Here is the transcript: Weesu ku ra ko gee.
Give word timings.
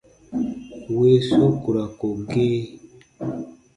Weesu 0.99 1.43
ku 1.61 1.69
ra 1.75 1.85
ko 1.99 2.07
gee. 2.29 2.59